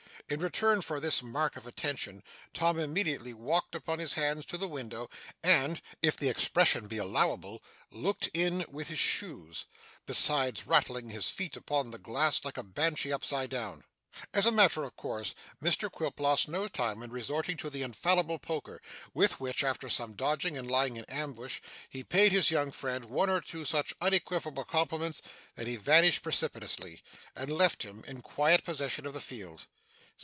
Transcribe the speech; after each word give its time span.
In 0.29 0.39
return 0.39 0.81
for 0.81 1.01
this 1.01 1.21
mark 1.21 1.57
of 1.57 1.67
attention, 1.67 2.23
Tom 2.53 2.79
immediately 2.79 3.33
walked 3.33 3.75
upon 3.75 3.99
his 3.99 4.13
hands 4.13 4.45
to 4.45 4.57
the 4.57 4.65
window, 4.69 5.09
and 5.43 5.81
if 6.01 6.15
the 6.15 6.29
expression 6.29 6.87
be 6.87 6.95
allowable 6.95 7.61
looked 7.91 8.27
in 8.33 8.63
with 8.69 8.87
his 8.87 8.97
shoes: 8.97 9.65
besides 10.05 10.65
rattling 10.65 11.09
his 11.09 11.29
feet 11.29 11.57
upon 11.57 11.91
the 11.91 11.97
glass 11.99 12.45
like 12.45 12.55
a 12.57 12.63
Banshee 12.63 13.11
upside 13.11 13.49
down. 13.49 13.83
As 14.33 14.45
a 14.45 14.53
matter 14.53 14.83
of 14.85 14.95
course, 14.95 15.35
Mr 15.61 15.91
Quilp 15.91 16.17
lost 16.17 16.47
no 16.47 16.69
time 16.69 17.03
in 17.03 17.11
resorting 17.11 17.57
to 17.57 17.69
the 17.69 17.81
infallible 17.83 18.39
poker, 18.39 18.81
with 19.13 19.37
which, 19.41 19.65
after 19.65 19.89
some 19.89 20.13
dodging 20.13 20.57
and 20.57 20.71
lying 20.71 20.95
in 20.95 21.03
ambush, 21.09 21.59
he 21.89 22.05
paid 22.05 22.31
his 22.31 22.49
young 22.51 22.71
friend 22.71 23.03
one 23.03 23.29
or 23.29 23.41
two 23.41 23.65
such 23.65 23.93
unequivocal 23.99 24.63
compliments 24.63 25.21
that 25.55 25.67
he 25.67 25.75
vanished 25.75 26.23
precipitately, 26.23 27.03
and 27.35 27.49
left 27.51 27.83
him 27.83 28.01
in 28.07 28.21
quiet 28.21 28.63
possession 28.63 29.05
of 29.05 29.11
the 29.13 29.19
field. 29.19 29.65